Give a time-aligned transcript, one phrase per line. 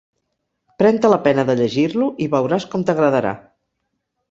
[0.81, 3.37] Pren-te la pena de llegir-lo i veuràs com t'agradarà.